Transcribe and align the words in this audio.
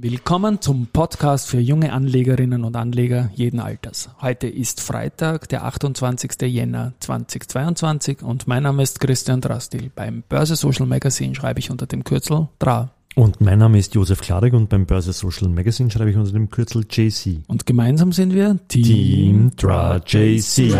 Willkommen 0.00 0.60
zum 0.60 0.86
Podcast 0.86 1.48
für 1.48 1.58
junge 1.58 1.92
Anlegerinnen 1.92 2.62
und 2.62 2.76
Anleger 2.76 3.30
jeden 3.34 3.58
Alters. 3.58 4.08
Heute 4.22 4.46
ist 4.46 4.80
Freitag, 4.80 5.48
der 5.48 5.64
28. 5.64 6.40
Jänner 6.42 6.92
2022 7.00 8.22
und 8.22 8.46
mein 8.46 8.62
Name 8.62 8.84
ist 8.84 9.00
Christian 9.00 9.40
Drastil. 9.40 9.90
Beim 9.92 10.22
Börse 10.28 10.54
Social 10.54 10.86
Magazine 10.86 11.34
schreibe 11.34 11.58
ich 11.58 11.72
unter 11.72 11.86
dem 11.86 12.04
Kürzel 12.04 12.46
DRA. 12.60 12.92
Und 13.16 13.40
mein 13.40 13.58
Name 13.58 13.76
ist 13.76 13.92
Josef 13.96 14.20
Klarek 14.20 14.54
und 14.54 14.68
beim 14.68 14.86
Börse 14.86 15.12
Social 15.12 15.48
Magazine 15.48 15.90
schreibe 15.90 16.10
ich 16.10 16.16
unter 16.16 16.30
dem 16.30 16.48
Kürzel 16.48 16.86
JC. 16.88 17.40
Und 17.48 17.66
gemeinsam 17.66 18.12
sind 18.12 18.32
wir 18.32 18.56
Team, 18.68 18.84
Team 18.84 19.50
DRA 19.56 19.96
JC. 20.06 20.76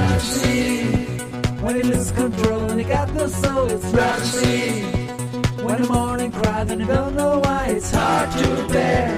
When 5.69 5.83
the 5.83 5.93
morning 5.93 6.33
cry, 6.33 6.65
then 6.65 6.81
you 6.81 6.87
don't 6.87 7.15
know 7.15 7.43
why 7.43 7.67
it's 7.69 7.93
hard 7.93 8.31
to 8.33 8.73
bear. 8.73 9.11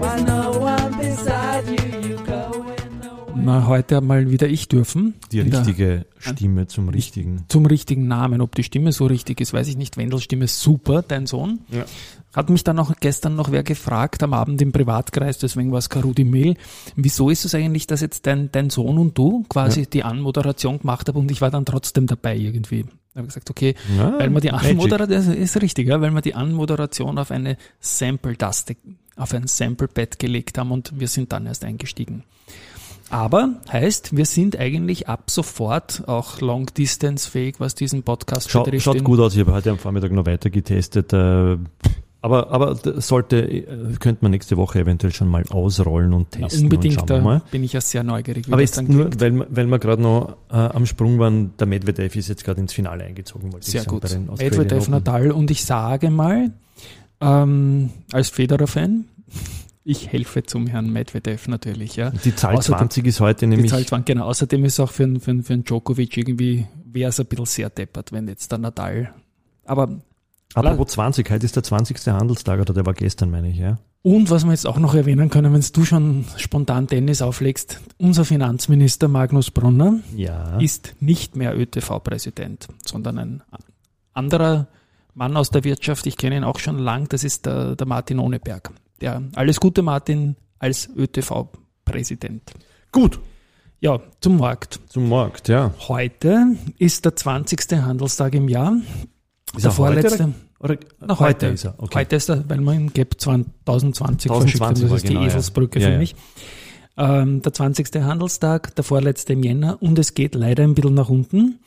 Why 0.00 0.20
no 0.22 0.50
one 0.58 0.98
beside 0.98 1.68
you, 1.68 2.08
you 2.08 2.16
go 2.24 2.64
Na, 3.36 3.66
heute 3.66 4.00
mal 4.00 4.30
wieder 4.30 4.48
ich 4.48 4.66
dürfen. 4.66 5.14
Die 5.30 5.40
richtige 5.40 6.06
Stimme 6.18 6.66
zum 6.66 6.88
richtigen. 6.88 7.44
Zum 7.48 7.66
richtigen 7.66 8.08
Namen. 8.08 8.40
Ob 8.40 8.54
die 8.56 8.64
Stimme 8.64 8.90
so 8.90 9.06
richtig 9.06 9.40
ist, 9.40 9.52
weiß 9.52 9.68
ich 9.68 9.76
nicht. 9.76 9.96
Wendels 9.96 10.24
Stimme 10.24 10.46
ist 10.46 10.60
super, 10.60 11.02
dein 11.02 11.26
Sohn. 11.26 11.60
Ja. 11.70 11.84
Hat 12.34 12.50
mich 12.50 12.64
dann 12.64 12.78
auch 12.78 12.92
gestern 12.98 13.36
noch 13.36 13.52
wer 13.52 13.62
gefragt 13.62 14.24
am 14.24 14.32
Abend 14.32 14.60
im 14.60 14.72
Privatkreis, 14.72 15.38
deswegen 15.38 15.70
war 15.70 15.78
es 15.78 15.88
Karudi 15.88 16.24
Mail. 16.24 16.56
Wieso 16.96 17.30
ist 17.30 17.44
es 17.44 17.54
eigentlich, 17.54 17.86
dass 17.86 18.00
jetzt 18.00 18.26
dein, 18.26 18.50
dein 18.50 18.70
Sohn 18.70 18.98
und 18.98 19.18
du 19.18 19.44
quasi 19.48 19.80
ja. 19.80 19.86
die 19.86 20.02
Anmoderation 20.02 20.78
gemacht 20.78 21.08
haben 21.08 21.18
und 21.18 21.30
ich 21.30 21.40
war 21.40 21.50
dann 21.50 21.64
trotzdem 21.64 22.06
dabei 22.06 22.36
irgendwie? 22.36 22.86
Habe 23.14 23.26
gesagt, 23.26 23.50
okay, 23.50 23.74
ja, 23.96 24.18
weil 24.18 24.30
man 24.30 24.40
die 24.40 24.50
Anmoderation, 24.50 25.34
ist 25.34 25.60
richtig, 25.60 25.88
ja, 25.88 26.00
weil 26.00 26.10
wir 26.12 26.22
die 26.22 26.34
Anmoderation 26.34 27.18
auf 27.18 27.30
eine 27.30 27.58
Sample-Taste, 27.80 28.76
auf 29.16 29.34
ein 29.34 29.46
Sample-Pad 29.46 30.18
gelegt 30.18 30.56
haben 30.56 30.70
und 30.72 30.98
wir 30.98 31.08
sind 31.08 31.32
dann 31.32 31.46
erst 31.46 31.64
eingestiegen. 31.64 32.24
Aber 33.10 33.60
heißt, 33.70 34.16
wir 34.16 34.24
sind 34.24 34.58
eigentlich 34.58 35.06
ab 35.06 35.30
sofort 35.30 36.08
auch 36.08 36.40
Long-Distance-fähig, 36.40 37.56
was 37.58 37.74
diesen 37.74 38.02
Podcast 38.02 38.50
Schau, 38.50 38.62
betrifft. 38.62 38.84
Schaut 38.84 39.04
gut 39.04 39.20
aus, 39.20 39.34
ich 39.34 39.40
habe 39.40 39.52
heute 39.52 39.70
am 39.70 39.78
Vormittag 39.78 40.12
noch 40.12 40.24
weiter 40.24 40.48
getestet. 40.48 41.12
Äh, 41.12 41.58
aber, 42.22 42.50
aber 42.52 42.76
sollte, 43.00 43.42
äh, 43.42 43.66
könnte 43.98 44.18
man 44.22 44.30
nächste 44.30 44.56
Woche 44.56 44.78
eventuell 44.78 45.12
schon 45.12 45.28
mal 45.28 45.42
ausrollen 45.50 46.12
und 46.12 46.30
testen. 46.30 46.60
Ja, 46.60 46.64
unbedingt, 46.64 47.10
da 47.10 47.20
mal. 47.20 47.42
bin 47.50 47.64
ich 47.64 47.72
ja 47.72 47.80
sehr 47.80 48.04
neugierig. 48.04 48.46
Aber 48.48 48.60
jetzt 48.60 48.80
nur, 48.80 49.10
weil, 49.20 49.44
weil 49.50 49.66
wir 49.66 49.78
gerade 49.80 50.00
noch 50.00 50.36
äh, 50.48 50.54
am 50.54 50.86
Sprung 50.86 51.18
waren, 51.18 51.56
der 51.58 51.66
Medvedev 51.66 52.14
ist 52.14 52.28
jetzt 52.28 52.44
gerade 52.44 52.60
ins 52.60 52.72
Finale 52.72 53.02
eingezogen. 53.02 53.52
Wollte 53.52 53.68
sehr 53.68 53.80
ich 53.82 53.88
sagen, 53.88 54.28
gut. 54.28 54.38
Medvedev, 54.38 54.88
Nadal 54.88 55.32
und 55.32 55.50
ich 55.50 55.64
sage 55.64 56.10
mal, 56.10 56.52
ähm, 57.20 57.90
als 58.12 58.28
Federer-Fan, 58.28 59.04
ich 59.82 60.12
helfe 60.12 60.44
zum 60.44 60.68
Herrn 60.68 60.92
Medvedev 60.92 61.48
natürlich. 61.48 61.96
Ja. 61.96 62.10
Die 62.10 62.36
Zahl 62.36 62.54
außerdem, 62.54 62.78
20 62.78 63.06
ist 63.06 63.18
heute 63.20 63.48
nämlich. 63.48 63.72
Die 63.72 63.76
Zahl 63.76 63.84
20, 63.84 64.06
genau. 64.06 64.26
Außerdem 64.26 64.64
ist 64.64 64.78
auch 64.78 64.92
für, 64.92 65.08
für, 65.18 65.42
für 65.42 65.52
einen 65.52 65.64
Djokovic 65.64 66.16
irgendwie, 66.16 66.68
wäre 66.84 67.08
es 67.08 67.18
ein 67.18 67.26
bisschen 67.26 67.46
sehr 67.46 67.70
deppert, 67.70 68.12
wenn 68.12 68.28
jetzt 68.28 68.52
der 68.52 68.58
Nadal. 68.58 69.12
Aber 69.64 69.88
Apropos 70.54 70.92
20, 70.92 71.30
heute 71.30 71.46
ist 71.46 71.56
der 71.56 71.62
20. 71.62 72.06
Handelstag 72.08 72.60
oder 72.60 72.74
der 72.74 72.84
war 72.84 72.94
gestern, 72.94 73.30
meine 73.30 73.50
ich, 73.50 73.56
ja. 73.56 73.78
Und 74.02 74.30
was 74.30 74.44
wir 74.44 74.50
jetzt 74.50 74.66
auch 74.66 74.78
noch 74.78 74.94
erwähnen 74.94 75.30
können, 75.30 75.52
wenn 75.52 75.64
du 75.72 75.84
schon 75.84 76.24
spontan 76.36 76.88
Tennis 76.88 77.22
auflegst, 77.22 77.80
unser 77.98 78.24
Finanzminister 78.24 79.06
Magnus 79.08 79.50
Brunner 79.50 80.00
ja. 80.16 80.58
ist 80.58 80.96
nicht 81.00 81.36
mehr 81.36 81.56
ÖTV-Präsident, 81.56 82.66
sondern 82.84 83.18
ein 83.18 83.42
anderer 84.12 84.66
Mann 85.14 85.36
aus 85.36 85.50
der 85.50 85.62
Wirtschaft, 85.64 86.06
ich 86.06 86.16
kenne 86.16 86.36
ihn 86.36 86.44
auch 86.44 86.58
schon 86.58 86.78
lang, 86.78 87.08
das 87.08 87.22
ist 87.22 87.46
der, 87.46 87.76
der 87.76 87.86
Martin 87.86 88.18
Ohneberg. 88.18 88.70
Der, 89.00 89.22
alles 89.34 89.60
Gute 89.60 89.82
Martin 89.82 90.36
als 90.58 90.88
ÖTV-Präsident. 90.96 92.52
Gut. 92.90 93.20
Ja, 93.80 94.00
zum 94.20 94.38
Markt. 94.38 94.80
Zum 94.88 95.08
Markt, 95.08 95.48
ja. 95.48 95.74
Heute 95.88 96.56
ist 96.78 97.04
der 97.04 97.16
20. 97.16 97.82
Handelstag 97.82 98.34
im 98.34 98.48
Jahr. 98.48 98.76
Ist 99.56 99.64
der 99.64 99.72
vorletzte. 99.72 100.24
Heute, 100.24 100.34
oder, 100.60 100.76
Na, 101.00 101.18
heute, 101.18 101.24
heute 101.24 101.46
ist 101.46 101.64
er. 101.64 101.74
Okay. 101.78 102.00
Heute 102.00 102.16
ist 102.16 102.28
er, 102.30 102.48
weil 102.48 102.60
man 102.60 102.76
im 102.76 102.92
Gap 102.92 103.20
2020 103.20 104.30
verschickt 104.30 104.60
haben. 104.60 104.80
Das 104.80 104.90
ist 104.90 105.06
genau, 105.06 105.20
die 105.20 105.26
Eselsbrücke 105.26 105.80
ja. 105.80 105.86
für 105.86 105.92
ja, 105.92 105.98
mich. 105.98 106.14
Ähm, 106.96 107.42
der 107.42 107.52
20. 107.52 108.02
Handelstag, 108.02 108.74
der 108.76 108.84
vorletzte 108.84 109.32
im 109.32 109.42
Jänner 109.42 109.82
und 109.82 109.98
es 109.98 110.14
geht 110.14 110.34
leider 110.34 110.62
ein 110.62 110.74
bisschen 110.74 110.94
nach 110.94 111.08
unten. 111.08 111.58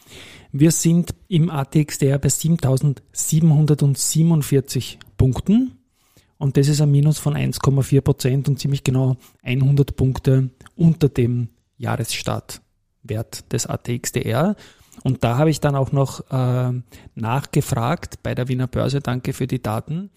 Wir 0.51 0.71
sind 0.71 1.15
im 1.27 1.49
ATXDR 1.49 2.19
bei 2.19 2.29
7747 2.29 4.99
Punkten 5.17 5.79
und 6.37 6.57
das 6.57 6.67
ist 6.67 6.79
ein 6.79 6.91
Minus 6.91 7.17
von 7.17 7.33
1,4 7.35 8.01
Prozent 8.01 8.47
und 8.47 8.59
ziemlich 8.59 8.83
genau 8.83 9.17
100 9.43 9.95
Punkte 9.95 10.51
unter 10.75 11.09
dem 11.09 11.49
Jahresstartwert 11.77 13.51
des 13.51 13.65
ATXDR. 13.67 14.55
Und 15.03 15.23
da 15.23 15.37
habe 15.37 15.49
ich 15.49 15.59
dann 15.59 15.75
auch 15.75 15.91
noch 15.91 16.29
äh, 16.31 16.73
nachgefragt 17.15 18.23
bei 18.23 18.35
der 18.35 18.47
Wiener 18.47 18.67
Börse, 18.67 19.01
danke 19.01 19.33
für 19.33 19.47
die 19.47 19.61
Daten, 19.61 20.09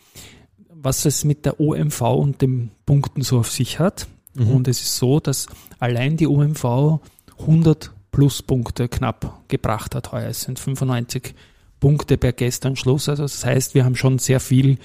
was 0.69 1.05
es 1.05 1.25
mit 1.25 1.45
der 1.45 1.61
OMV 1.61 2.01
und 2.03 2.43
den 2.43 2.71
Punkten 2.87 3.23
so 3.23 3.39
auf 3.39 3.51
sich 3.51 3.79
hat. 3.79 4.09
Mhm. 4.35 4.51
Und 4.51 4.69
es 4.69 4.81
ist 4.81 4.97
so, 4.97 5.21
dass 5.21 5.47
allein 5.79 6.17
die 6.17 6.27
OMV 6.27 7.01
100 7.41 7.93
Pluspunkte 8.11 8.89
knapp 8.89 9.43
gebracht 9.49 9.95
hat 9.95 10.13
heuer. 10.13 10.29
Es 10.29 10.43
sind 10.43 10.59
95 10.59 11.35
Punkte 11.81 12.17
per 12.17 12.33
gestern 12.33 12.77
Schluss. 12.77 13.09
Also 13.09 13.23
das 13.23 13.45
heißt, 13.45 13.75
wir 13.75 13.85
haben 13.85 13.97
schon 13.97 14.19
sehr 14.19 14.41
viel 14.41 14.79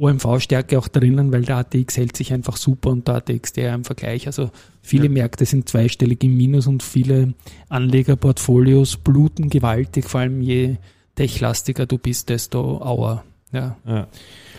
OMV-Stärke 0.00 0.78
auch 0.78 0.88
drinnen, 0.88 1.32
weil 1.32 1.42
der 1.42 1.58
ATX 1.58 1.96
hält 1.96 2.16
sich 2.16 2.32
einfach 2.32 2.56
super 2.56 2.90
und 2.90 3.06
der 3.06 3.16
ATX 3.16 3.52
der 3.52 3.74
im 3.74 3.84
Vergleich. 3.84 4.26
Also 4.26 4.50
viele 4.82 5.04
ja. 5.04 5.10
Märkte 5.10 5.44
sind 5.44 5.68
zweistellig 5.68 6.24
im 6.24 6.36
Minus 6.36 6.66
und 6.66 6.82
viele 6.82 7.34
Anlegerportfolios 7.68 8.96
bluten 8.96 9.50
gewaltig, 9.50 10.06
vor 10.06 10.20
allem 10.20 10.40
je 10.40 10.76
techlastiger 11.16 11.86
du 11.86 11.98
bist, 11.98 12.30
desto 12.30 12.80
auer. 12.80 13.24
Ja. 13.52 13.76
ja. 13.86 14.06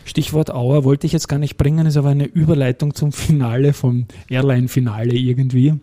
Stichwort 0.05 0.51
Auer 0.51 0.83
wollte 0.83 1.07
ich 1.07 1.13
jetzt 1.13 1.27
gar 1.27 1.39
nicht 1.39 1.57
bringen, 1.57 1.85
ist 1.85 1.97
aber 1.97 2.09
eine 2.09 2.25
Überleitung 2.25 2.93
zum 2.93 3.11
Finale 3.11 3.73
vom 3.73 4.05
Airline-Finale 4.29 5.13
irgendwie 5.13 5.75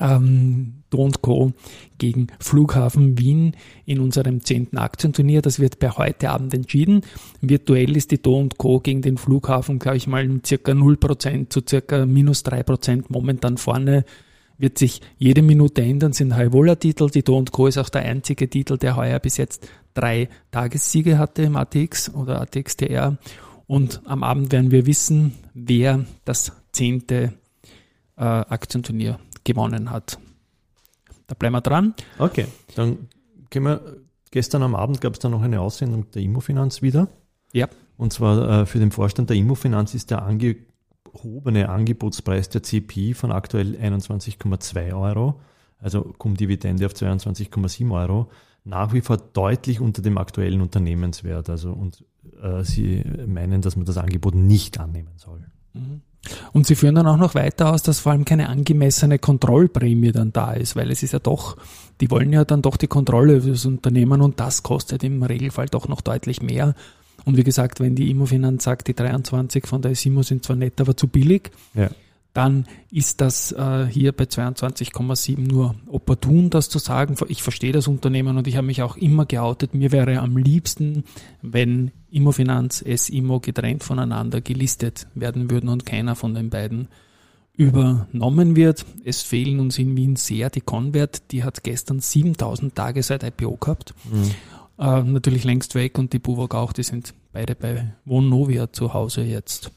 ähm, 0.00 0.82
Do 0.90 1.10
Co. 1.20 1.52
gegen 1.98 2.28
Flughafen 2.40 3.18
Wien 3.18 3.56
in 3.84 4.00
unserem 4.00 4.42
zehnten 4.42 4.78
Aktienturnier. 4.78 5.42
Das 5.42 5.60
wird 5.60 5.78
per 5.78 5.96
heute 5.96 6.30
Abend 6.30 6.52
entschieden. 6.52 7.02
Virtuell 7.40 7.96
ist 7.96 8.10
die 8.10 8.20
Do 8.20 8.48
Co. 8.56 8.80
gegen 8.80 9.02
den 9.02 9.18
Flughafen, 9.18 9.78
glaube 9.78 9.98
ich 9.98 10.06
mal, 10.06 10.26
mit 10.26 10.46
circa 10.46 10.72
0% 10.72 11.50
zu 11.50 11.60
circa 11.66 12.06
minus 12.06 12.44
3% 12.44 13.04
momentan 13.08 13.56
vorne. 13.56 14.04
Wird 14.58 14.76
sich 14.76 15.00
jede 15.16 15.40
Minute 15.40 15.82
ändern, 15.82 16.12
sind 16.12 16.34
High-Voller-Titel. 16.34 17.08
Die 17.10 17.22
Do 17.22 17.42
Co. 17.50 17.66
ist 17.66 17.78
auch 17.78 17.88
der 17.88 18.02
einzige 18.02 18.48
Titel, 18.50 18.76
der 18.76 18.96
heuer 18.96 19.18
bis 19.18 19.36
jetzt 19.36 19.68
drei 19.94 20.28
Tagessiege 20.50 21.18
hatte 21.18 21.42
im 21.42 21.56
ATX 21.56 22.12
oder 22.14 22.40
ATXTR. 22.40 23.16
Und 23.66 24.02
am 24.04 24.22
Abend 24.22 24.52
werden 24.52 24.70
wir 24.70 24.86
wissen, 24.86 25.32
wer 25.54 26.04
das 26.24 26.52
zehnte 26.72 27.32
äh, 28.16 28.22
Aktienturnier 28.22 29.18
gewonnen 29.44 29.90
hat. 29.90 30.18
Da 31.26 31.34
bleiben 31.34 31.54
wir 31.54 31.60
dran. 31.60 31.94
Okay, 32.18 32.46
dann 32.74 33.08
gehen 33.50 33.64
wir, 33.64 33.98
gestern 34.30 34.62
am 34.62 34.74
Abend 34.74 35.00
gab 35.00 35.14
es 35.14 35.18
dann 35.18 35.32
noch 35.32 35.42
eine 35.42 35.60
Aussendung 35.60 36.10
der 36.10 36.22
Immofinanz 36.22 36.82
wieder. 36.82 37.08
Ja. 37.52 37.68
Und 37.96 38.12
zwar 38.12 38.62
äh, 38.62 38.66
für 38.66 38.78
den 38.78 38.90
Vorstand 38.90 39.30
der 39.30 39.36
Immofinanz 39.36 39.94
ist 39.94 40.10
der 40.10 40.22
angehobene 40.22 41.68
Angebotspreis 41.68 42.48
der 42.48 42.62
CPI 42.62 43.14
von 43.14 43.32
aktuell 43.32 43.76
21,2 43.76 44.94
Euro, 44.94 45.40
also 45.78 46.02
kommt 46.18 46.40
Dividende 46.40 46.86
auf 46.86 46.92
22,7 46.92 47.92
Euro, 47.92 48.30
nach 48.64 48.92
wie 48.92 49.00
vor 49.00 49.16
deutlich 49.16 49.80
unter 49.80 50.02
dem 50.02 50.18
aktuellen 50.18 50.60
Unternehmenswert. 50.60 51.48
Also 51.48 51.72
und 51.72 52.04
äh, 52.42 52.62
Sie 52.64 53.04
meinen, 53.26 53.62
dass 53.62 53.76
man 53.76 53.86
das 53.86 53.98
Angebot 53.98 54.34
nicht 54.34 54.78
annehmen 54.80 55.16
soll. 55.16 55.46
Mhm. 55.74 56.02
Und 56.52 56.66
sie 56.66 56.74
führen 56.74 56.94
dann 56.94 57.06
auch 57.06 57.16
noch 57.16 57.34
weiter 57.34 57.72
aus, 57.72 57.82
dass 57.82 58.00
vor 58.00 58.12
allem 58.12 58.24
keine 58.24 58.48
angemessene 58.48 59.18
Kontrollprämie 59.18 60.12
dann 60.12 60.32
da 60.32 60.52
ist, 60.52 60.76
weil 60.76 60.90
es 60.90 61.02
ist 61.02 61.12
ja 61.12 61.18
doch, 61.18 61.56
die 62.00 62.10
wollen 62.10 62.32
ja 62.32 62.44
dann 62.44 62.62
doch 62.62 62.76
die 62.76 62.88
Kontrolle 62.88 63.36
über 63.36 63.50
das 63.50 63.64
Unternehmen 63.64 64.20
und 64.20 64.38
das 64.38 64.62
kostet 64.62 65.02
im 65.02 65.22
Regelfall 65.22 65.66
doch 65.66 65.88
noch 65.88 66.02
deutlich 66.02 66.42
mehr. 66.42 66.74
Und 67.24 67.36
wie 67.36 67.44
gesagt, 67.44 67.80
wenn 67.80 67.94
die 67.94 68.10
Immofinanz 68.10 68.64
sagt, 68.64 68.88
die 68.88 68.94
23 68.94 69.66
von 69.66 69.82
der 69.82 69.94
Simo 69.94 70.22
sind 70.22 70.44
zwar 70.44 70.56
nett, 70.56 70.80
aber 70.80 70.96
zu 70.96 71.08
billig, 71.08 71.50
ja 71.74 71.90
dann 72.32 72.66
ist 72.90 73.20
das 73.20 73.52
äh, 73.52 73.86
hier 73.86 74.12
bei 74.12 74.24
22,7 74.24 75.40
nur 75.40 75.74
opportun, 75.88 76.50
das 76.50 76.68
zu 76.68 76.78
sagen. 76.78 77.16
Ich 77.28 77.42
verstehe 77.42 77.72
das 77.72 77.88
Unternehmen 77.88 78.36
und 78.36 78.46
ich 78.46 78.56
habe 78.56 78.66
mich 78.66 78.82
auch 78.82 78.96
immer 78.96 79.26
geoutet. 79.26 79.74
Mir 79.74 79.90
wäre 79.90 80.20
am 80.20 80.36
liebsten, 80.36 81.04
wenn 81.42 81.90
Immofinanz, 82.10 82.82
S-Immo 82.82 83.40
getrennt 83.40 83.82
voneinander 83.82 84.40
gelistet 84.40 85.08
werden 85.14 85.50
würden 85.50 85.68
und 85.68 85.86
keiner 85.86 86.14
von 86.14 86.34
den 86.34 86.50
beiden 86.50 86.88
übernommen 87.56 88.56
wird. 88.56 88.86
Es 89.04 89.22
fehlen 89.22 89.60
uns 89.60 89.78
in 89.78 89.96
Wien 89.96 90.16
sehr 90.16 90.50
die 90.50 90.60
Convert, 90.60 91.32
die 91.32 91.44
hat 91.44 91.62
gestern 91.64 92.00
7000 92.00 92.74
Tage 92.74 93.02
seit 93.02 93.22
IPO 93.24 93.56
gehabt. 93.56 93.94
Mhm. 94.10 94.30
Äh, 94.78 95.02
natürlich 95.02 95.44
längst 95.44 95.74
weg 95.74 95.98
und 95.98 96.12
die 96.12 96.20
Buwog 96.20 96.54
auch, 96.54 96.72
die 96.72 96.84
sind 96.84 97.12
beide 97.32 97.54
bei 97.54 97.92
Vonovia 98.04 98.72
zu 98.72 98.94
Hause 98.94 99.22
jetzt. 99.22 99.72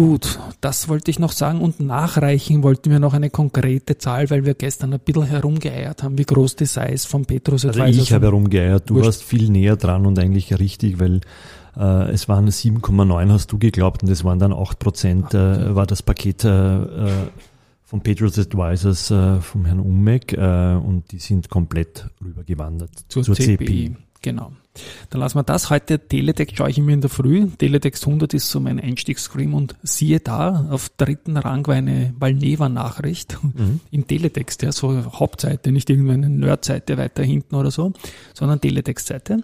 Gut, 0.00 0.38
das 0.62 0.88
wollte 0.88 1.10
ich 1.10 1.18
noch 1.18 1.32
sagen. 1.32 1.60
Und 1.60 1.78
nachreichen 1.78 2.62
wollten 2.62 2.90
wir 2.90 2.98
noch 2.98 3.12
eine 3.12 3.28
konkrete 3.28 3.98
Zahl, 3.98 4.30
weil 4.30 4.46
wir 4.46 4.54
gestern 4.54 4.94
ein 4.94 5.00
bisschen 5.00 5.24
herumgeeiert 5.24 6.02
haben, 6.02 6.16
wie 6.16 6.24
groß 6.24 6.56
die 6.56 6.64
Size 6.64 7.06
von 7.06 7.26
Petrus 7.26 7.66
Also 7.66 7.84
ich 7.84 8.10
habe 8.14 8.24
herumgeeiert, 8.24 8.88
du 8.88 8.94
Wurscht. 8.94 9.04
warst 9.04 9.22
viel 9.24 9.50
näher 9.50 9.76
dran 9.76 10.06
und 10.06 10.18
eigentlich 10.18 10.58
richtig, 10.58 11.00
weil 11.00 11.20
äh, 11.76 12.12
es 12.12 12.30
waren 12.30 12.48
7,9 12.48 13.28
hast 13.30 13.52
du 13.52 13.58
geglaubt 13.58 14.02
und 14.02 14.08
es 14.08 14.24
waren 14.24 14.38
dann 14.38 14.54
8 14.54 14.78
Prozent, 14.78 15.34
äh, 15.34 15.74
war 15.74 15.86
das 15.86 16.02
Paket 16.02 16.44
äh, 16.44 16.48
äh, 16.48 17.10
von 17.84 18.00
Petrus 18.00 18.38
Advisors 18.38 19.10
äh, 19.10 19.38
vom 19.42 19.66
Herrn 19.66 19.80
Ummeck 19.80 20.32
äh, 20.32 20.76
und 20.76 21.12
die 21.12 21.18
sind 21.18 21.50
komplett 21.50 22.08
rübergewandert 22.24 22.90
zur, 23.08 23.22
CPI. 23.22 23.96
Genau. 24.22 24.52
Dann 25.08 25.20
lassen 25.20 25.38
wir 25.38 25.42
das. 25.42 25.70
Heute 25.70 25.98
Teletext 25.98 26.56
schaue 26.56 26.70
ich 26.70 26.78
immer 26.78 26.92
in 26.92 27.00
der 27.00 27.10
Früh. 27.10 27.46
Teletext 27.58 28.06
100 28.06 28.34
ist 28.34 28.50
so 28.50 28.60
mein 28.60 28.78
Einstiegsscreen 28.78 29.54
und 29.54 29.74
siehe 29.82 30.20
da, 30.20 30.66
auf 30.70 30.90
dritten 30.90 31.36
Rang 31.36 31.66
war 31.66 31.74
eine 31.74 32.12
Valneva-Nachricht 32.18 33.38
Mhm. 33.42 33.80
im 33.90 34.06
Teletext, 34.06 34.62
ja, 34.62 34.72
so 34.72 35.12
Hauptseite, 35.12 35.72
nicht 35.72 35.88
irgendeine 35.90 36.28
Nerdseite 36.28 36.98
weiter 36.98 37.22
hinten 37.22 37.54
oder 37.54 37.70
so, 37.70 37.92
sondern 38.34 38.60
Teletext-Seite. 38.60 39.42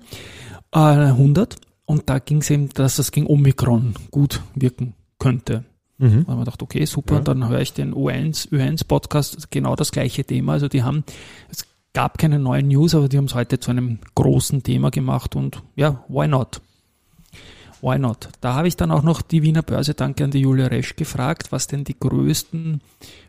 Äh, 0.73 0.79
100. 0.79 1.57
Und 1.87 2.09
da 2.11 2.19
ging 2.19 2.39
es 2.39 2.51
eben, 2.51 2.69
dass 2.71 2.97
das 2.97 3.13
gegen 3.13 3.27
Omikron 3.29 3.95
gut 4.11 4.43
wirken 4.55 4.95
könnte. 5.19 5.65
Mhm. 5.99 6.25
Da 6.27 6.33
haben 6.33 6.39
wir 6.39 6.45
gedacht, 6.45 6.63
okay, 6.63 6.85
super, 6.85 7.15
Ja. 7.17 7.21
dann 7.21 7.49
höre 7.49 7.61
ich 7.61 7.73
den 7.73 7.95
U1, 7.95 8.49
U1-Podcast, 8.51 9.51
genau 9.51 9.77
das 9.77 9.93
gleiche 9.93 10.25
Thema. 10.25 10.53
Also 10.53 10.69
die 10.69 10.83
haben, 10.83 11.05
es 11.51 11.65
gab 11.97 12.19
keine 12.19 12.39
neuen 12.39 12.69
News, 12.69 12.95
aber 12.95 13.09
die 13.09 13.17
haben 13.17 13.25
es 13.25 13.35
heute 13.35 13.59
zu 13.59 13.71
einem 13.71 14.01
großen 14.15 14.63
Thema 14.63 14.91
gemacht 14.91 15.35
und 15.35 15.63
ja, 15.77 16.05
why 16.09 16.29
not? 16.29 16.61
Why 17.81 17.99
not? 17.99 18.29
Da 18.43 18.53
habe 18.53 18.69
ich 18.69 18.77
dann 18.77 18.91
auch 18.91 19.03
noch 19.03 19.23
die 19.23 19.43
Wiener 19.43 19.63
Börse, 19.63 19.95
danke 19.95 20.23
an 20.25 20.31
die 20.31 20.41
Julia 20.41 20.67
Resch, 20.67 20.95
gefragt, 20.97 21.53
was 21.53 21.69
denn 21.69 21.85
die 21.85 21.99
größten 21.99 22.83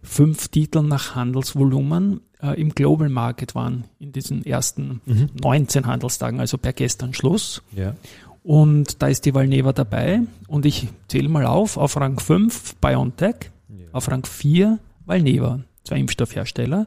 fünf 0.04 0.50
Titel 0.50 0.82
nach 0.82 1.16
Handelsvolumen 1.16 2.20
äh, 2.42 2.60
im 2.60 2.76
Global 2.76 3.08
Market 3.08 3.56
waren 3.56 3.86
in 4.00 4.12
diesen 4.12 4.46
ersten 4.46 5.00
Mhm. 5.06 5.30
19 5.42 5.86
Handelstagen, 5.86 6.42
also 6.42 6.58
per 6.58 6.74
gestern 6.74 7.14
Schluss. 7.14 7.62
Ja. 7.74 7.96
Und 8.44 9.02
da 9.02 9.08
ist 9.08 9.24
die 9.26 9.34
Valneva 9.34 9.72
dabei. 9.72 10.24
Und 10.50 10.66
ich 10.66 10.90
zähle 11.08 11.30
mal 11.30 11.46
auf. 11.46 11.78
Auf 11.78 11.96
Rang 11.96 12.20
5 12.20 12.76
BioNTech, 12.82 13.50
auf 13.94 14.12
Rang 14.12 14.26
4 14.26 14.78
Valneva, 15.06 15.62
zwei 15.86 16.00
Impfstoffhersteller. 16.00 16.86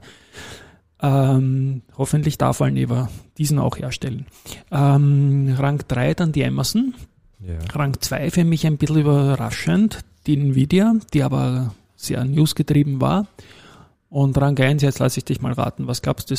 Ähm, 1.03 1.83
hoffentlich 1.97 2.37
darf 2.37 2.61
Valneva 2.61 3.09
diesen 3.39 3.59
auch 3.59 3.79
herstellen. 3.79 4.27
Ähm, 4.71 5.55
Rang 5.59 5.83
3 5.89 6.15
dann 6.15 6.33
die 6.33 6.45
Amazon. 6.45 6.95
Ja. 7.41 7.55
Rang 7.75 7.99
2 7.99 8.31
für 8.31 8.45
mich 8.45 8.67
ein 8.67 8.77
bisschen 8.77 8.99
überraschend, 9.01 10.01
die 10.27 10.39
Nvidia, 10.39 10.95
die 11.15 11.23
aber 11.23 11.75
sehr 11.97 12.25
newsgetrieben 12.25 13.01
war. 13.01 13.27
Und 14.11 14.37
Rang 14.39 14.59
1, 14.59 14.83
jetzt 14.83 14.99
lasse 14.99 15.19
ich 15.19 15.25
dich 15.25 15.41
mal 15.41 15.53
raten, 15.53 15.87
was 15.87 16.03
glaubst 16.03 16.31
du, 16.31 16.35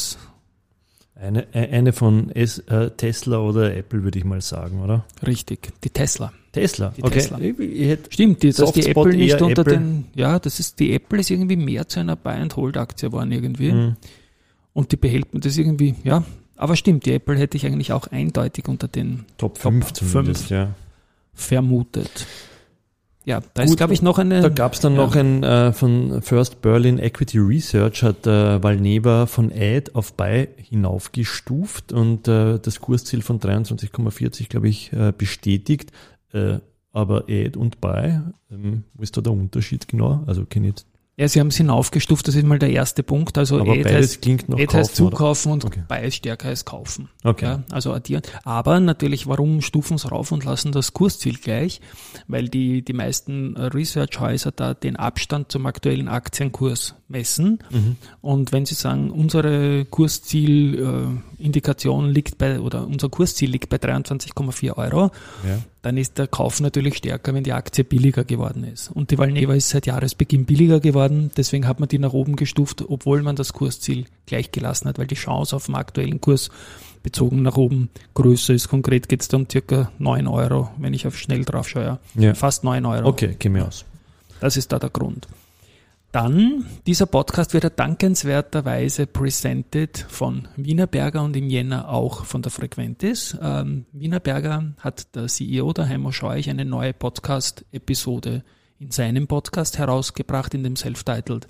Eine, 1.15 1.47
e- 1.53 1.69
eine 1.71 1.93
von 1.93 2.29
äh, 2.31 2.45
Tesla 2.45 3.39
oder 3.39 3.75
Apple 3.75 4.03
würde 4.03 4.19
ich 4.19 4.25
mal 4.25 4.41
sagen, 4.41 4.81
oder? 4.81 5.05
richtig? 5.25 5.69
Die 5.83 5.89
Tesla. 5.89 6.31
Tesla. 6.51 6.93
Die 6.95 7.03
okay. 7.03 7.13
Tesla. 7.13 7.37
Stimmt, 8.09 8.43
die, 8.43 8.51
dass 8.51 8.71
die 8.73 8.85
Apple 8.87 9.15
nicht 9.15 9.41
unter 9.41 9.61
Apple. 9.61 9.77
den, 9.77 10.05
ja, 10.15 10.37
das 10.37 10.59
ist, 10.59 10.79
die 10.79 10.93
Apple 10.93 11.21
ist 11.21 11.31
irgendwie 11.31 11.55
mehr 11.55 11.87
zu 11.87 11.99
einer 12.01 12.15
Buy-and-Hold-Aktie 12.15 13.09
geworden 13.09 13.31
irgendwie. 13.31 13.71
Mhm. 13.71 13.95
Und 14.73 14.91
die 14.91 14.97
behält 14.97 15.33
man 15.33 15.41
das 15.41 15.57
irgendwie, 15.57 15.95
ja. 16.03 16.23
Aber 16.55 16.75
stimmt, 16.75 17.05
die 17.05 17.13
Apple 17.13 17.37
hätte 17.37 17.57
ich 17.57 17.65
eigentlich 17.65 17.91
auch 17.91 18.07
eindeutig 18.07 18.67
unter 18.67 18.87
den 18.87 19.25
Top 19.37 19.55
Top 19.55 19.73
5 19.73 19.93
zumindest, 19.93 20.47
fünf. 20.47 20.51
ja. 20.51 20.75
vermutet. 21.33 22.27
Ja, 23.23 23.41
da 23.53 23.63
ist, 23.63 23.77
glaube 23.77 23.93
ich, 23.93 24.01
noch 24.01 24.17
eine. 24.17 24.41
Da 24.41 24.49
gab 24.49 24.73
es 24.73 24.79
dann 24.79 24.95
ja. 24.95 25.05
noch 25.05 25.15
ein 25.15 25.43
äh, 25.43 25.73
von 25.73 26.21
First 26.23 26.61
Berlin 26.61 26.97
Equity 26.97 27.37
Research 27.37 28.01
hat 28.01 28.25
äh, 28.25 28.61
Valneva 28.61 29.27
von 29.27 29.51
Ad 29.51 29.91
auf 29.93 30.13
Buy 30.13 30.47
hinaufgestuft 30.57 31.93
und 31.93 32.27
äh, 32.27 32.57
das 32.59 32.79
Kursziel 32.79 33.21
von 33.21 33.39
23,40 33.39 34.49
glaube 34.49 34.69
ich 34.69 34.91
äh, 34.93 35.13
bestätigt. 35.15 35.91
Äh, 36.33 36.59
aber 36.93 37.25
Ad 37.29 37.57
und 37.57 37.79
Buy, 37.79 38.19
ähm, 38.51 38.83
wo 38.95 39.03
ist 39.03 39.15
da 39.15 39.21
der 39.21 39.33
Unterschied 39.33 39.87
genau? 39.87 40.23
Also 40.25 40.45
kenne 40.45 40.67
ich 40.67 40.71
jetzt. 40.71 40.90
Ja, 41.17 41.27
sie 41.27 41.39
haben 41.41 41.47
es 41.49 41.57
hinaufgestuft, 41.57 42.25
das 42.27 42.35
ist 42.35 42.45
mal 42.45 42.57
der 42.57 42.71
erste 42.71 43.03
Punkt. 43.03 43.37
Also 43.37 43.59
Aber 43.59 43.75
beides 43.75 43.91
heißt, 43.91 44.21
klingt 44.21 44.47
noch 44.49 44.57
heißt 44.57 44.71
kaufen, 44.71 45.03
oder? 45.03 45.11
zukaufen 45.17 45.51
und 45.51 45.65
Okay. 45.65 45.83
Buy 45.87 46.07
ist 46.07 46.15
stärker 46.15 46.47
als 46.49 46.65
kaufen. 46.65 47.09
Okay. 47.23 47.45
Ja, 47.45 47.63
also 47.69 47.93
addieren. 47.93 48.23
Aber 48.43 48.79
natürlich, 48.79 49.27
warum 49.27 49.61
stufen 49.61 49.95
es 49.95 50.09
rauf 50.09 50.31
und 50.31 50.45
lassen 50.45 50.71
das 50.71 50.93
Kursziel 50.93 51.37
gleich? 51.37 51.81
Weil 52.27 52.47
die, 52.49 52.81
die 52.81 52.93
meisten 52.93 53.55
Researchhäuser 53.57 54.51
da 54.51 54.73
den 54.73 54.95
Abstand 54.95 55.51
zum 55.51 55.65
aktuellen 55.65 56.07
Aktienkurs 56.07 56.95
messen. 57.09 57.59
Mhm. 57.69 57.97
Und 58.21 58.51
wenn 58.53 58.65
sie 58.65 58.75
sagen, 58.75 59.11
unsere 59.11 59.83
Kurszielindikation 59.85 62.09
äh, 62.09 62.11
liegt 62.11 62.37
bei, 62.37 62.59
oder 62.59 62.87
unser 62.87 63.09
Kursziel 63.09 63.49
liegt 63.51 63.69
bei 63.69 63.77
23,4 63.77 64.77
Euro, 64.77 65.11
Ja. 65.45 65.59
Dann 65.81 65.97
ist 65.97 66.17
der 66.17 66.27
Kauf 66.27 66.59
natürlich 66.59 66.97
stärker, 66.97 67.33
wenn 67.33 67.43
die 67.43 67.53
Aktie 67.53 67.83
billiger 67.83 68.23
geworden 68.23 68.63
ist. 68.63 68.91
Und 68.91 69.11
die 69.11 69.17
Valneva 69.17 69.53
ist 69.53 69.69
seit 69.69 69.87
Jahresbeginn 69.87 70.45
billiger 70.45 70.79
geworden, 70.79 71.31
deswegen 71.35 71.67
hat 71.67 71.79
man 71.79 71.89
die 71.89 71.99
nach 71.99 72.13
oben 72.13 72.35
gestuft, 72.35 72.83
obwohl 72.87 73.23
man 73.23 73.35
das 73.35 73.53
Kursziel 73.53 74.05
gleich 74.25 74.51
gelassen 74.51 74.87
hat, 74.87 74.99
weil 74.99 75.07
die 75.07 75.15
Chance 75.15 75.55
auf 75.55 75.65
den 75.65 75.75
aktuellen 75.75 76.21
Kurs 76.21 76.49
bezogen 77.01 77.41
nach 77.41 77.57
oben 77.57 77.89
größer 78.13 78.53
ist. 78.53 78.67
Konkret 78.67 79.09
geht 79.09 79.21
es 79.21 79.27
da 79.27 79.37
um 79.37 79.47
circa 79.49 79.91
9 79.97 80.27
Euro, 80.27 80.69
wenn 80.77 80.93
ich 80.93 81.07
auf 81.07 81.17
schnell 81.17 81.43
drauf 81.43 81.67
schaue. 81.67 81.99
Ja. 82.15 82.33
Fast 82.35 82.63
9 82.63 82.85
Euro. 82.85 83.07
Okay, 83.07 83.35
käme 83.39 83.65
aus. 83.65 83.85
Das 84.39 84.57
ist 84.57 84.71
da 84.71 84.79
der 84.79 84.89
Grund. 84.89 85.27
Dann, 86.11 86.65
dieser 86.85 87.05
Podcast 87.05 87.53
wird 87.53 87.63
ja 87.63 87.69
dankenswerterweise 87.69 89.07
presented 89.07 90.05
von 90.09 90.49
Wienerberger 90.57 91.23
und 91.23 91.37
im 91.37 91.49
Jänner 91.49 91.87
auch 91.87 92.25
von 92.25 92.41
der 92.41 92.51
Frequentis. 92.51 93.37
Ähm, 93.41 93.85
Wienerberger 93.93 94.73
hat 94.79 95.15
der 95.15 95.27
CEO 95.27 95.71
der 95.71 95.87
Heimo 95.87 96.11
Scheuch 96.11 96.49
eine 96.49 96.65
neue 96.65 96.93
Podcast-Episode 96.93 98.43
in 98.79 98.91
seinem 98.91 99.27
Podcast 99.27 99.77
herausgebracht, 99.77 100.53
in 100.53 100.63
dem 100.63 100.75
Self-Titled 100.75 101.47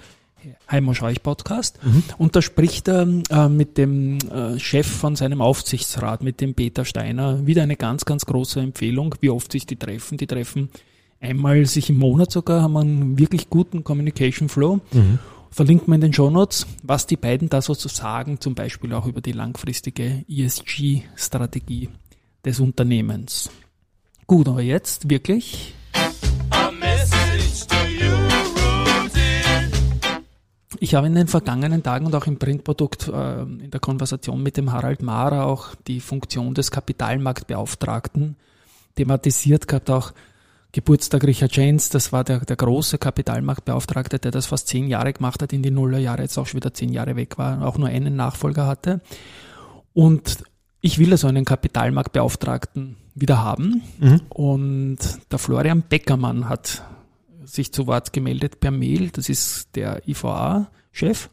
Heimo 0.70 0.94
Scheuch 0.94 1.24
Podcast. 1.24 1.80
Und 2.20 2.36
da 2.36 2.44
spricht 2.44 2.88
er 2.88 3.08
äh, 3.32 3.50
mit 3.50 3.80
dem 3.80 4.20
äh, 4.30 4.60
Chef 4.60 4.86
von 4.86 5.16
seinem 5.16 5.42
Aufsichtsrat, 5.42 6.22
mit 6.22 6.40
dem 6.40 6.54
Peter 6.54 6.86
Steiner, 6.86 7.48
wieder 7.48 7.64
eine 7.64 7.78
ganz, 7.78 8.06
ganz 8.06 8.28
große 8.28 8.60
Empfehlung, 8.60 9.16
wie 9.22 9.32
oft 9.32 9.52
sich 9.52 9.66
die 9.66 9.78
treffen. 9.78 10.20
Die 10.20 10.28
treffen 10.28 10.70
einmal 11.22 11.66
sich 11.66 11.90
im 11.90 11.98
Monat 11.98 12.32
sogar, 12.32 12.64
haben 12.64 12.76
einen 12.76 13.20
wirklich 13.20 13.50
guten 13.50 13.84
Communication 13.84 14.50
Flow. 14.50 14.82
Verlinkt 15.52 15.88
man 15.88 15.96
in 15.96 16.02
den 16.02 16.14
Shownotes, 16.14 16.66
was 16.82 17.08
die 17.08 17.18
beiden 17.18 17.50
da 17.50 17.62
so 17.62 17.76
zu 17.76 17.88
sagen, 17.88 18.40
zum 18.40 18.56
Beispiel 18.56 18.94
auch 18.94 19.06
über 19.06 19.22
die 19.22 19.34
langfristige 19.34 20.26
ESG-Strategie 20.28 21.90
des 22.44 22.60
Unternehmens. 22.60 23.50
Gut, 24.28 24.48
aber 24.48 24.62
jetzt 24.62 25.10
wirklich. 25.10 25.76
Ich 30.80 30.96
habe 30.96 31.08
in 31.08 31.16
den 31.16 31.28
vergangenen 31.28 31.84
Tagen 31.84 32.08
und 32.08 32.16
auch 32.16 32.26
im 32.26 32.40
Printprodukt 32.40 33.08
äh, 33.10 33.42
in 33.42 33.70
der 33.70 33.80
Konversation 33.80 34.42
mit 34.42 34.58
dem 34.58 34.72
Harald 34.72 35.04
Mahrer 35.04 35.46
auch 35.46 35.76
die 35.86 36.00
Funktion 36.00 36.56
des 36.56 36.72
Kapitalmarktbeauftragten 36.72 38.36
thematisiert 38.96 39.68
gehabt, 39.68 39.92
auch 39.92 40.14
Geburtstag 40.74 41.24
Richard 41.26 41.56
Janes, 41.56 41.90
das 41.90 42.14
war 42.14 42.24
der, 42.24 42.40
der 42.40 42.56
große 42.56 42.98
Kapitalmarktbeauftragte, 42.98 44.20
der 44.20 44.32
das 44.32 44.46
fast 44.46 44.68
zehn 44.68 44.88
Jahre 44.88 45.12
gemacht 45.12 45.42
hat 45.42 45.52
in 45.52 45.64
die 45.64 45.72
Nullerjahre, 45.72 46.22
jetzt 46.22 46.38
auch 46.38 46.48
schon 46.48 46.60
wieder 46.60 46.74
zehn 46.74 46.94
Jahre 46.94 47.16
weg 47.16 47.38
war, 47.38 47.66
auch 47.68 47.78
nur 47.78 47.90
einen 47.90 48.16
Nachfolger 48.16 48.68
hatte. 48.68 49.02
Und 49.94 50.38
ich 50.80 50.98
will 50.98 51.12
also 51.12 51.28
einen 51.28 51.46
Kapitalmarktbeauftragten 51.46 52.96
wieder 53.16 53.44
haben. 53.44 53.82
Und 54.30 54.98
der 55.32 55.40
Florian 55.40 55.84
Beckermann 55.84 56.48
hat 56.48 56.84
sich 57.44 57.74
zu 57.74 57.88
Wort 57.88 58.14
gemeldet 58.14 58.60
per 58.60 58.72
Mail. 58.72 59.10
Das 59.10 59.30
ist 59.30 59.76
der 59.76 60.08
IVA-Chef. 60.08 61.30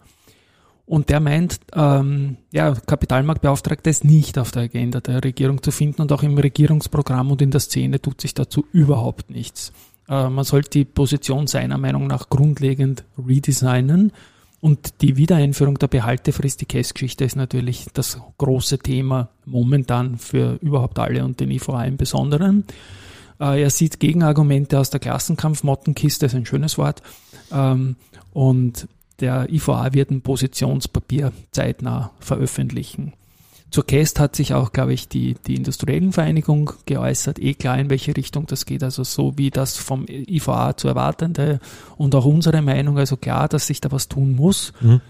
Und 0.89 1.11
der 1.11 1.21
meint, 1.21 1.61
ähm, 1.75 2.39
ja, 2.51 2.75
Kapitalmarktbeauftragter 2.75 3.91
ist 3.91 4.05
nicht 4.05 4.39
auf 4.39 4.53
der 4.53 4.63
Agenda 4.63 5.01
der 5.01 5.23
Regierung 5.23 5.63
zu 5.63 5.71
finden 5.71 6.01
und 6.01 6.11
auch 6.13 6.23
im 6.23 6.39
Regierungsprogramm 6.39 7.31
und 7.31 7.43
in 7.43 7.51
der 7.51 7.61
Szene 7.61 8.01
tut 8.01 8.23
sich 8.23 8.33
dazu 8.33 8.65
überhaupt 8.73 9.29
nichts. 9.29 9.71
Äh, 10.09 10.31
man 10.31 10.45
sollte 10.45 10.71
die 10.71 10.85
Position 10.87 11.47
seiner 11.47 11.77
Meinung 11.77 12.07
nach 12.07 12.31
grundlegend 12.31 13.05
redesignen 13.19 14.13
und 14.63 15.03
die 15.03 15.19
Wiedereinführung 15.19 15.79
der 15.79 15.89
Behaltefrist, 15.89 16.63
die 16.63 16.67
Cash-Geschichte 16.67 17.27
ist 17.27 17.37
natürlich 17.37 17.89
das 17.93 18.19
große 18.39 18.79
Thema 18.79 19.29
momentan 19.45 20.17
für 20.17 20.59
überhaupt 20.63 20.99
alle 20.99 21.23
und 21.23 21.39
den 21.39 21.51
IVA 21.51 21.85
im 21.85 21.99
Besonderen. 21.99 22.65
Äh, 23.39 23.61
er 23.61 23.69
sieht 23.69 24.01
Gegenargumente 24.01 24.79
aus 24.79 24.89
der 24.89 25.01
Klassenkampf-Mottenkiste, 25.01 26.25
ist 26.25 26.35
ein 26.35 26.47
schönes 26.47 26.79
Wort. 26.79 27.03
Ähm, 27.53 27.97
und 28.33 28.89
der 29.21 29.51
IVA 29.51 29.93
wird 29.93 30.11
ein 30.11 30.23
Positionspapier 30.23 31.33
zeitnah 31.51 32.13
veröffentlichen. 32.21 33.13
Zur 33.71 33.87
Cast 33.87 34.19
hat 34.19 34.35
sich 34.35 34.55
auch, 34.55 34.73
glaube 34.73 34.95
ich, 34.95 35.09
die, 35.09 35.35
die 35.47 35.57
Industriellen 35.57 36.13
Vereinigung 36.13 36.73
geäußert, 36.87 37.39
eh 37.39 37.53
klar, 37.53 37.79
in 37.79 37.91
welche 37.91 38.17
Richtung 38.17 38.47
das 38.47 38.65
geht, 38.65 38.83
also 38.83 39.05
so 39.05 39.37
wie 39.37 39.51
das 39.51 39.77
vom 39.77 40.07
IVA 40.09 40.77
zu 40.77 40.89
erwartende 40.89 41.61
und 41.99 42.15
auch 42.15 42.25
unsere 42.25 42.63
Meinung, 42.63 42.97
also 42.97 43.19
klar, 43.19 43.47
dass 43.47 43.67
sich 43.67 43.83
da 43.83 43.93
was 43.93 44.09
tun 44.09 44.35
muss. 44.35 44.73
Mhm. 44.81 45.01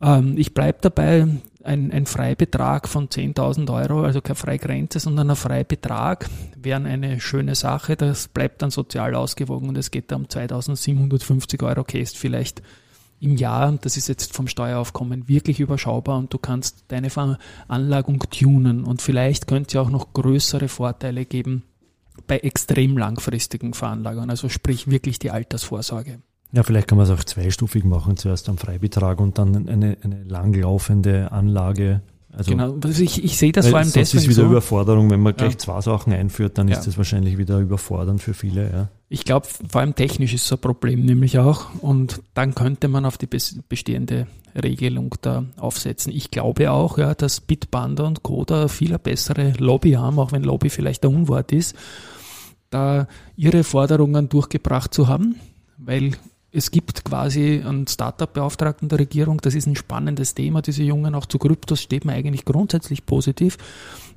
Ähm, 0.00 0.34
ich 0.38 0.54
bleibe 0.54 0.78
dabei, 0.82 1.26
ein, 1.64 1.90
ein 1.90 2.06
Freibetrag 2.06 2.88
von 2.88 3.08
10.000 3.08 3.72
Euro, 3.74 4.02
also 4.02 4.20
keine 4.20 4.36
Freigrenze, 4.36 5.00
sondern 5.00 5.30
ein 5.30 5.36
Freibetrag, 5.36 6.30
wäre 6.56 6.84
eine 6.84 7.18
schöne 7.18 7.56
Sache. 7.56 7.96
Das 7.96 8.28
bleibt 8.28 8.62
dann 8.62 8.70
sozial 8.70 9.16
ausgewogen 9.16 9.68
und 9.68 9.76
es 9.76 9.90
geht 9.90 10.12
da 10.12 10.16
um 10.16 10.26
2.750 10.26 11.66
Euro 11.66 11.82
Cast 11.82 12.16
vielleicht 12.16 12.62
im 13.20 13.36
Jahr. 13.36 13.72
Das 13.80 13.96
ist 13.96 14.08
jetzt 14.08 14.34
vom 14.34 14.48
Steueraufkommen 14.48 15.28
wirklich 15.28 15.60
überschaubar 15.60 16.18
und 16.18 16.32
du 16.32 16.38
kannst 16.38 16.84
deine 16.88 17.10
Veranlagung 17.10 18.20
tunen 18.30 18.84
und 18.84 19.02
vielleicht 19.02 19.46
könnte 19.46 19.68
es 19.68 19.72
ja 19.74 19.80
auch 19.80 19.90
noch 19.90 20.12
größere 20.12 20.68
Vorteile 20.68 21.24
geben 21.24 21.62
bei 22.26 22.38
extrem 22.38 22.96
langfristigen 22.96 23.74
Veranlagungen, 23.74 24.30
also 24.30 24.48
sprich 24.48 24.90
wirklich 24.90 25.18
die 25.18 25.30
Altersvorsorge. 25.30 26.18
Ja, 26.52 26.62
vielleicht 26.62 26.88
kann 26.88 26.96
man 26.96 27.06
es 27.06 27.12
auch 27.12 27.24
zweistufig 27.24 27.84
machen. 27.84 28.16
Zuerst 28.16 28.48
am 28.48 28.56
Freibetrag 28.56 29.20
und 29.20 29.36
dann 29.38 29.68
eine, 29.68 29.96
eine 30.02 30.22
langlaufende 30.24 31.30
Anlage. 31.32 32.02
Also, 32.32 32.50
genau, 32.52 32.76
also 32.82 33.02
ich, 33.02 33.22
ich 33.24 33.36
sehe 33.36 33.52
das 33.52 33.68
vor 33.68 33.78
allem 33.78 33.90
deswegen 33.92 34.22
ist 34.22 34.28
wieder 34.28 34.42
so. 34.42 34.50
Überforderung, 34.50 35.10
wenn 35.10 35.20
man 35.20 35.34
gleich 35.34 35.52
Ja. 35.52 35.58
zwei 35.58 35.80
Sachen 35.80 36.12
einführt, 36.12 36.56
dann 36.58 36.68
Ja. 36.68 36.76
ist 36.78 36.86
das 36.86 36.96
wahrscheinlich 36.96 37.36
wieder 37.38 37.58
überfordernd 37.58 38.22
für 38.22 38.34
viele. 38.34 38.70
Ja. 38.70 38.88
Ich 39.08 39.24
glaube, 39.24 39.46
vor 39.68 39.80
allem 39.80 39.94
technisch 39.94 40.34
ist 40.34 40.46
so 40.46 40.56
ein 40.56 40.60
Problem 40.60 41.04
nämlich 41.04 41.38
auch. 41.38 41.66
Und 41.80 42.22
dann 42.34 42.54
könnte 42.54 42.88
man 42.88 43.04
auf 43.04 43.18
die 43.18 43.26
bes- 43.28 43.60
bestehende 43.68 44.26
Regelung 44.60 45.14
da 45.20 45.44
aufsetzen. 45.58 46.12
Ich 46.12 46.30
glaube 46.30 46.70
auch, 46.70 46.98
ja, 46.98 47.14
dass 47.14 47.40
Bitpanda 47.40 48.04
und 48.04 48.22
Coda 48.22 48.68
viel 48.68 48.98
bessere 48.98 49.52
Lobby 49.58 49.92
haben, 49.92 50.18
auch 50.18 50.32
wenn 50.32 50.42
Lobby 50.42 50.70
vielleicht 50.70 51.04
ein 51.04 51.14
Unwort 51.14 51.52
ist, 51.52 51.76
da 52.70 53.06
ihre 53.36 53.62
Forderungen 53.64 54.28
durchgebracht 54.28 54.92
zu 54.92 55.06
haben, 55.08 55.36
weil 55.76 56.12
es 56.52 56.70
gibt 56.70 57.04
quasi 57.04 57.62
einen 57.64 57.86
Startup-Beauftragten 57.86 58.88
der 58.88 58.98
Regierung, 58.98 59.40
das 59.42 59.54
ist 59.54 59.66
ein 59.66 59.76
spannendes 59.76 60.34
Thema, 60.34 60.62
diese 60.62 60.82
Jungen, 60.82 61.14
auch 61.14 61.26
zu 61.26 61.38
Kryptos 61.38 61.82
steht 61.82 62.04
man 62.04 62.14
eigentlich 62.14 62.44
grundsätzlich 62.44 63.04
positiv. 63.04 63.58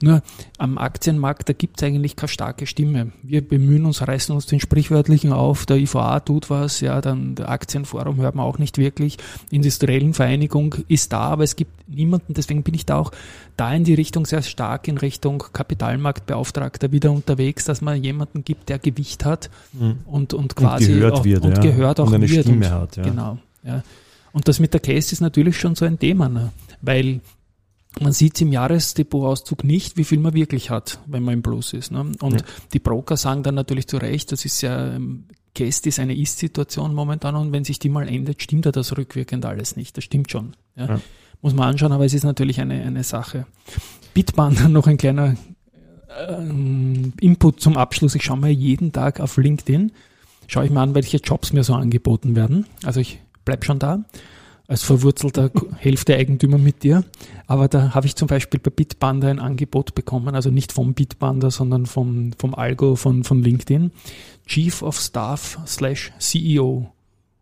Nur 0.02 0.22
am 0.58 0.78
Aktienmarkt, 0.78 1.50
da 1.50 1.54
gibt 1.54 1.82
es 1.82 1.86
eigentlich 1.86 2.16
keine 2.16 2.30
starke 2.30 2.66
Stimme. 2.66 3.12
Wir 3.22 3.46
bemühen 3.46 3.86
uns, 3.86 4.08
reißen 4.08 4.34
uns 4.34 4.46
den 4.46 4.62
Sprichwörtlichen 4.62 5.34
auf, 5.34 5.66
der 5.66 5.78
IVA 5.78 6.22
tut 6.22 6.50
was, 6.50 6.80
ja, 6.80 7.02
dann 7.02 7.36
der 7.36 7.50
Aktienforum 7.50 8.18
hört 8.18 8.36
man 8.36 8.46
auch 8.46 8.60
nicht 8.60 8.78
wirklich. 8.78 9.18
Industriellen 9.52 10.14
Vereinigung 10.14 10.76
ist 10.88 11.12
da, 11.12 11.22
aber 11.22 11.44
es 11.44 11.58
gibt 11.58 11.72
niemanden, 11.90 12.34
deswegen 12.34 12.64
bin 12.64 12.76
ich 12.76 12.86
da 12.86 12.98
auch 12.98 13.12
da 13.58 13.74
in 13.74 13.84
die 13.84 13.94
Richtung 13.94 14.26
sehr 14.26 14.42
stark 14.42 14.88
in 14.88 14.98
Richtung 14.98 15.44
Kapitalmarktbeauftragter 15.52 16.94
wieder 16.94 17.12
unterwegs, 17.12 17.66
dass 17.66 17.82
man 17.82 18.02
jemanden 18.02 18.46
gibt, 18.46 18.70
der 18.70 18.80
Gewicht 18.80 19.26
hat 19.26 19.50
und, 20.06 20.34
und 20.34 20.56
quasi 20.56 20.94
gehört 20.94 21.16
auch, 21.16 21.26
wird, 21.26 21.44
und 21.44 21.58
ja. 21.58 21.62
gehört 21.62 22.00
auch 22.00 22.10
Und 22.10 22.29
Stimme 22.30 22.66
und, 22.68 22.72
hat, 22.72 22.98
ja. 22.98 23.04
Genau. 23.04 23.38
Ja. 23.64 23.84
Und 24.32 24.48
das 24.48 24.60
mit 24.60 24.74
der 24.74 24.80
Case 24.80 25.12
ist 25.12 25.22
natürlich 25.22 25.58
schon 25.58 25.76
so 25.76 25.86
ein 25.86 25.98
Thema, 26.00 26.30
ne? 26.30 26.52
weil 26.82 27.22
man 28.00 28.14
sieht 28.14 28.40
im 28.42 28.52
Jahresdepotauszug 28.52 29.64
nicht, 29.64 29.98
wie 29.98 30.04
viel 30.04 30.20
man 30.20 30.34
wirklich 30.34 30.70
hat, 30.70 31.00
wenn 31.08 31.24
man 31.24 31.34
im 31.36 31.42
Plus 31.42 31.74
ist. 31.74 31.92
Ne? 31.92 32.12
Und 32.22 32.34
Ja. 32.42 32.48
die 32.74 32.80
Broker 32.80 33.18
sagen 33.18 33.44
dann 33.44 33.56
natürlich 33.56 33.88
zu 33.88 33.98
Recht, 33.98 34.32
das 34.32 34.46
ist 34.46 34.62
ja, 34.62 34.94
ähm, 34.96 35.26
Cast 35.56 35.88
ist 35.88 36.00
eine 36.00 36.16
Ist-Situation 36.16 36.94
momentan 36.94 37.36
und 37.36 37.52
wenn 37.52 37.64
sich 37.64 37.80
die 37.80 37.90
mal 37.90 38.08
ändert, 38.08 38.42
stimmt 38.42 38.66
ja 38.66 38.72
das 38.72 38.96
rückwirkend 38.96 39.44
alles 39.46 39.76
nicht. 39.76 39.98
Das 39.98 40.04
stimmt 40.04 40.30
schon. 40.32 40.56
Ja? 40.76 40.86
Ja. 40.86 41.02
Muss 41.42 41.54
man 41.56 41.70
anschauen, 41.70 41.92
aber 41.92 42.06
es 42.06 42.14
ist 42.14 42.24
natürlich 42.24 42.62
eine, 42.62 42.82
eine 42.84 43.04
Sache. 43.04 43.48
Bitbahn, 44.14 44.56
noch 44.72 44.86
ein 44.88 44.98
kleiner 44.98 45.36
ähm, 46.28 47.14
Input 47.20 47.60
zum 47.62 47.78
Abschluss. 47.78 48.16
Ich 48.16 48.24
schaue 48.24 48.38
mir 48.38 48.52
jeden 48.52 48.92
Tag 48.92 49.20
auf 49.20 49.38
LinkedIn, 49.38 49.92
schaue 50.50 50.66
ich 50.66 50.72
mir 50.72 50.82
an, 50.82 50.96
welche 50.96 51.18
Jobs 51.18 51.54
mir 51.54 51.64
so 51.64 51.74
angeboten 51.76 52.36
werden. 52.36 52.66
Also 52.84 53.00
ich 53.00 53.22
bleib 53.46 53.64
schon 53.64 53.80
da 53.80 54.04
als 54.68 54.84
verwurzelter 54.84 55.52
Hälfte-Eigentümer 55.78 56.58
mit 56.58 56.84
dir. 56.84 57.04
Aber 57.48 57.68
da 57.68 57.96
habe 57.96 58.06
ich 58.06 58.16
zum 58.16 58.28
Beispiel 58.28 58.60
bei 58.60 58.70
Bitbanda 58.70 59.28
ein 59.28 59.40
Angebot 59.40 59.96
bekommen, 59.96 60.36
also 60.36 60.52
nicht 60.52 60.72
vom 60.72 60.94
Bitbanda, 60.94 61.50
sondern 61.50 61.86
vom, 61.88 62.34
vom 62.38 62.54
Algo 62.54 62.96
von, 62.96 63.24
von 63.24 63.42
LinkedIn. 63.42 63.92
Chief 64.46 64.82
of 64.84 65.00
Staff 65.00 65.58
slash 65.66 66.12
CEO. 66.20 66.92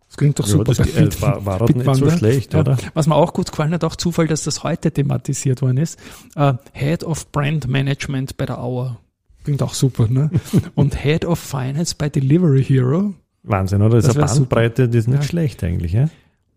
Das 0.08 0.16
klingt 0.16 0.40
doch 0.40 0.46
Ja, 0.46 0.52
super. 0.52 0.74
das 0.74 0.80
äh, 0.80 1.22
war, 1.22 1.46
war 1.46 1.62
auch 1.62 1.68
nicht 1.68 1.96
so 1.96 2.10
schlecht, 2.10 2.54
Ja, 2.54 2.62
oder? 2.62 2.78
Was 2.94 3.08
mir 3.08 3.16
auch 3.16 3.34
gut 3.34 3.52
gefallen 3.52 3.74
hat, 3.74 3.84
auch 3.84 3.98
Zufall, 3.98 4.28
dass 4.28 4.46
das 4.46 4.64
heute 4.64 4.92
thematisiert 4.92 5.62
worden 5.62 5.78
ist. 5.78 6.00
Äh, 6.36 6.54
Head 6.72 7.04
of 7.04 7.30
Brand 7.34 7.68
Management 7.68 8.38
bei 8.38 8.46
der 8.46 8.60
Auer. 8.64 9.00
Klingt 9.48 9.64
auch 9.64 9.74
super, 9.74 10.10
ne? 10.10 10.30
Und 10.76 11.02
Head 11.02 11.24
of 11.24 11.40
Finance 11.40 11.96
bei 11.98 12.10
Delivery 12.10 12.66
Hero. 12.66 13.14
Wahnsinn, 13.44 13.82
oder? 13.82 13.96
Das, 13.96 14.08
Das 14.08 14.16
ist 14.16 14.18
eine 14.18 14.28
wär 14.28 14.28
super. 14.36 14.56
Bandbreite, 14.58 14.90
die 14.90 14.98
ist 14.98 15.08
nicht 15.08 15.22
Ja. 15.22 15.24
schlecht 15.24 15.64
eigentlich. 15.64 15.94
Ja? 15.94 16.10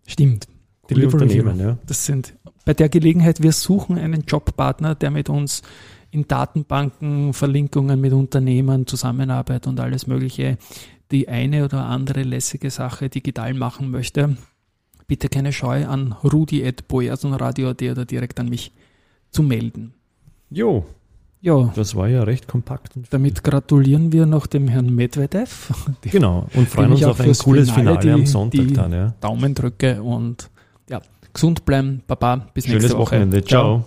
Stimmt. 0.09 0.49
Coole 0.83 1.03
Delivery 1.03 1.23
Unternehmen, 1.23 1.57
Hero. 1.61 1.69
ja. 1.71 1.79
Das 1.87 2.05
sind 2.05 2.35
bei 2.65 2.75
der 2.75 2.89
Gelegenheit, 2.89 3.45
wir 3.45 3.53
suchen 3.53 3.97
einen 3.97 4.25
Jobpartner, 4.27 4.97
der 4.97 5.13
mit 5.13 5.29
uns 5.29 5.63
in 6.11 6.27
Datenbanken, 6.27 7.33
Verlinkungen 7.33 8.01
mit 8.01 8.13
Unternehmen, 8.13 8.89
Zusammenarbeit 8.89 9.69
und 9.69 9.79
alles 9.79 10.09
Mögliche 10.09 10.59
die 11.13 11.29
eine 11.29 11.65
oder 11.65 11.85
andere 11.87 12.25
lässige 12.25 12.71
Sache 12.71 13.09
digital 13.09 13.55
machen 13.55 13.93
möchte. 13.93 14.37
Bitte 15.07 15.29
keine 15.29 15.53
Scheu 15.53 15.87
an 15.87 16.13
rudi.boersonradio.at 16.25 17.83
oder 17.83 18.05
direkt 18.05 18.41
an 18.41 18.49
mich 18.49 18.73
zu 19.31 19.45
melden. 19.45 19.95
Jo, 20.51 20.87
Ja, 21.43 21.73
das 21.75 21.95
war 21.95 22.07
ja 22.09 22.23
recht 22.23 22.49
kompakt. 22.49 22.93
Damit 23.11 23.43
gratulieren 23.43 24.13
wir 24.13 24.27
noch 24.27 24.47
dem 24.47 24.69
Herrn 24.69 24.95
Medvedev. 24.95 25.73
Die 26.05 26.11
genau, 26.11 26.47
und 26.55 26.69
freuen 26.69 26.93
uns 26.93 27.03
auf 27.05 27.19
ein 27.21 27.33
cooles 27.39 27.71
Finale 27.71 27.99
Finale, 28.01 28.15
am 28.15 28.21
die- 28.21 28.27
Sonntag 28.27 28.67
die- 28.69 28.73
dann. 28.75 28.93
Ja. 28.93 29.15
Daumen 29.21 29.55
drücke 29.55 30.03
und 30.03 30.51
ja, 30.91 31.01
gesund 31.33 31.65
bleiben. 31.65 32.03
Baba, 32.07 32.49
bis 32.53 32.65
Schönes 32.67 32.83
nächste 32.83 32.99
Woche. 32.99 33.13
Wochenende. 33.13 33.43
Ciao. 33.43 33.85